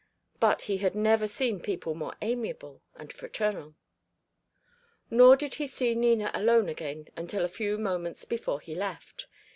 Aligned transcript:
But 0.39 0.63
he 0.63 0.77
had 0.79 0.95
never 0.95 1.27
seen 1.27 1.59
people 1.59 1.93
more 1.93 2.15
amiable 2.23 2.81
and 2.95 3.13
fraternal. 3.13 3.75
He 5.11 5.15
did 5.15 5.59
not 5.59 5.69
see 5.69 5.93
Nina 5.93 6.31
alone 6.33 6.67
again 6.69 7.09
until 7.15 7.45
a 7.45 7.47
few 7.47 7.77
moments 7.77 8.25
before 8.25 8.61
he 8.61 8.73
left. 8.73 9.27